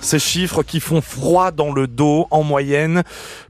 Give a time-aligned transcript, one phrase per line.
[0.00, 3.02] Ces chiffres qui font froid dans le dos en moyenne.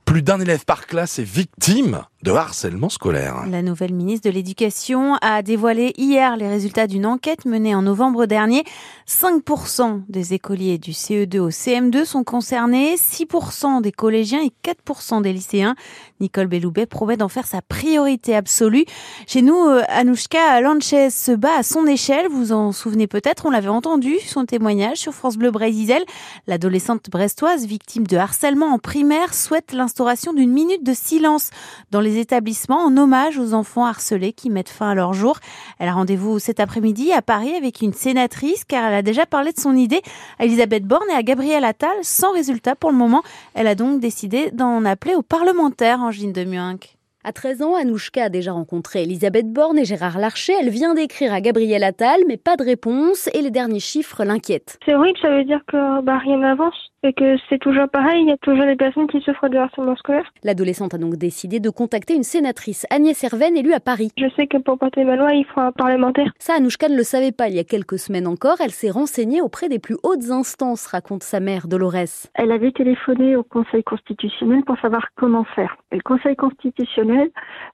[0.05, 3.47] Plus d'un élève par classe est victime de harcèlement scolaire.
[3.49, 8.27] La nouvelle ministre de l'Éducation a dévoilé hier les résultats d'une enquête menée en novembre
[8.27, 8.65] dernier.
[9.07, 15.33] 5% des écoliers du CE2 au CM2 sont concernés, 6% des collégiens et 4% des
[15.33, 15.77] lycéens.
[16.21, 18.85] Nicole Belloubet promet d'en faire sa priorité absolue.
[19.29, 22.27] Chez nous, euh, Anouchka Lanchez se bat à son échelle.
[22.29, 26.05] Vous en souvenez peut-être, on l'avait entendu, son témoignage sur France Bleu Brésil.
[26.49, 31.51] L'adolescente brestoise, victime de harcèlement en primaire, souhaite l'instauration d'une minute de silence
[31.93, 35.39] dans les établissements en hommage aux enfants harcelés qui mettent fin à leur jour.
[35.79, 39.53] Elle a rendez-vous cet après-midi à Paris avec une sénatrice car elle a déjà parlé
[39.53, 40.03] de son idée
[40.39, 43.23] à Elisabeth Borne et à Gabriel Attal sans résultat pour le moment.
[43.55, 46.98] Elle a donc décidé d'en appeler aux parlementaires Angeline de Muinck.
[47.29, 50.55] À 13 ans, Anouchka a déjà rencontré Elisabeth Borne et Gérard Larcher.
[50.63, 54.79] Elle vient d'écrire à Gabriel Attal, mais pas de réponse et les derniers chiffres l'inquiètent.
[54.87, 58.29] C'est horrible, ça veut dire que bah, rien n'avance et que c'est toujours pareil, il
[58.29, 60.25] y a toujours des personnes qui souffrent de harcèlement scolaire.
[60.43, 64.11] L'adolescente a donc décidé de contacter une sénatrice, Agnès Herven, élue à Paris.
[64.17, 66.33] Je sais que pour porter ma loi, il faut un parlementaire.
[66.39, 68.57] Ça, Anouchka ne le savait pas il y a quelques semaines encore.
[68.61, 72.29] Elle s'est renseignée auprès des plus hautes instances, raconte sa mère, Dolores.
[72.35, 75.77] Elle avait téléphoné au Conseil constitutionnel pour savoir comment faire.
[75.93, 77.18] Et le Conseil constitutionnel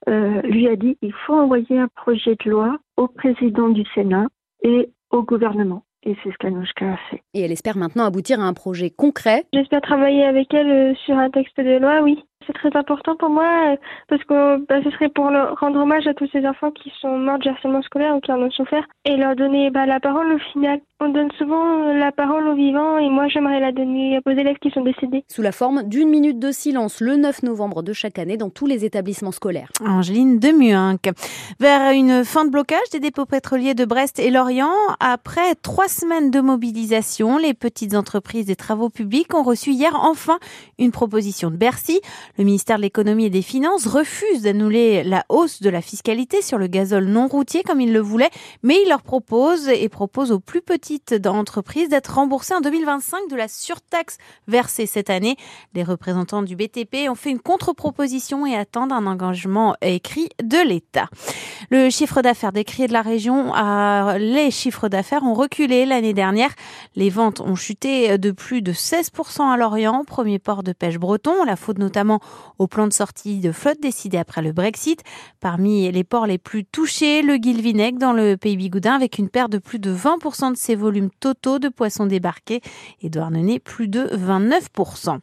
[0.09, 4.27] euh, lui a dit il faut envoyer un projet de loi au président du Sénat
[4.63, 5.83] et au gouvernement.
[6.07, 7.23] Et c'est ce qu'Anouchka a fait.
[7.33, 9.43] Et elle espère maintenant aboutir à un projet concret.
[9.53, 12.23] J'espère travailler avec elle euh, sur un texte de loi, oui.
[12.45, 13.75] C'est très important pour moi euh,
[14.07, 17.17] parce que bah, ce serait pour leur rendre hommage à tous ces enfants qui sont
[17.17, 20.31] morts de harcèlement scolaire ou qui en ont souffert et leur donner bah, la parole
[20.31, 20.79] au final.
[21.01, 24.71] On donne souvent la parole aux vivants et moi j'aimerais la donner aux élèves qui
[24.71, 25.25] sont décédés.
[25.29, 28.65] Sous la forme d'une minute de silence le 9 novembre de chaque année dans tous
[28.65, 29.69] les établissements scolaires.
[29.85, 31.09] Angeline Demuinck.
[31.59, 36.31] Vers une fin de blocage des dépôts pétroliers de Brest et Lorient, après trois semaines
[36.31, 40.39] de mobilisation, les petites entreprises des travaux publics ont reçu hier enfin
[40.79, 41.99] une proposition de Bercy.
[42.37, 46.57] Le ministère de l'économie et des finances refuse d'annuler la hausse de la fiscalité sur
[46.57, 48.29] le gazole non routier comme il le voulait,
[48.63, 53.35] mais il leur propose et propose aux plus petites d'entreprises d'être remboursées en 2025 de
[53.35, 55.35] la surtaxe versée cette année.
[55.73, 61.09] Les représentants du BTP ont fait une contre-proposition et attendent un engagement écrit de l'État.
[61.71, 63.51] Le chiffre d'affaires des criers de la région,
[64.19, 66.53] les chiffres d'affaires ont reculé l'année dernière.
[66.95, 71.45] Les ventes ont chuté de plus de 16% à Lorient, premier port de pêche breton.
[71.45, 72.19] La faute notamment
[72.59, 75.01] au plan de sortie de flotte décidé après le Brexit.
[75.39, 79.51] Parmi les ports les plus touchés, le Guilvinec dans le pays bigoudin avec une perte
[79.51, 82.61] de plus de 20% de ses volumes totaux de poissons débarqués
[83.01, 85.19] et Douarnenez plus de 29%.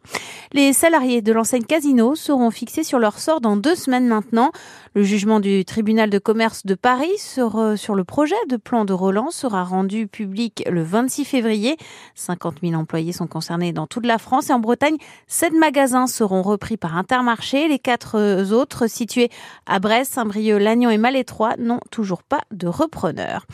[0.53, 4.53] Les salariés de l'enseigne Casino seront fixés sur leur sort dans deux semaines maintenant.
[4.95, 8.93] Le jugement du tribunal de commerce de Paris sur, euh, le projet de plan de
[8.93, 11.77] relance sera rendu public le 26 février.
[12.15, 14.97] 50 000 employés sont concernés dans toute la France et en Bretagne,
[15.27, 17.69] sept magasins seront repris par Intermarché.
[17.69, 19.31] Les quatre euh, autres situés
[19.67, 23.47] à Brest, Saint-Brieuc, Lannion et Malétroit n'ont toujours pas de repreneur.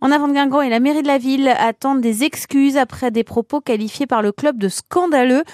[0.00, 3.24] En avant de Guingamp et la mairie de la ville attendent des excuses après des
[3.24, 5.44] propos qualifiés par le club de scandaleux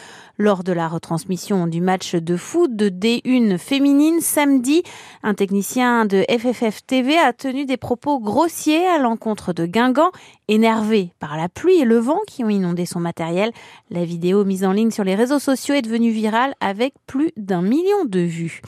[0.43, 4.83] lors de la retransmission du match de foot de D1 féminine samedi.
[5.23, 10.11] Un technicien de FFF TV a tenu des propos grossiers à l'encontre de Guingamp,
[10.49, 13.53] énervé par la pluie et le vent qui ont inondé son matériel.
[13.91, 17.63] La vidéo mise en ligne sur les réseaux sociaux est devenue virale avec plus d'un
[17.63, 18.61] million de vues.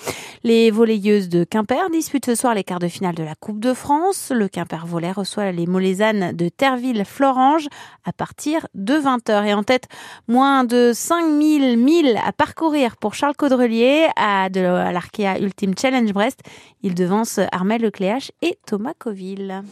[0.44, 3.74] Les volleyeuses de Quimper disputent ce soir les quarts de finale de la Coupe de
[3.74, 4.30] France.
[4.32, 7.66] Le Quimper volley reçoit les Molaisanes de Terville-Florange
[8.04, 9.46] à partir de 20h.
[9.46, 9.88] Et en tête,
[10.28, 16.40] moins de 5000 milles à parcourir pour Charles Caudrelier à, de, l'Arkea Ultimate Challenge Brest.
[16.82, 19.62] Il devance Armel Lecléache et Thomas Coville.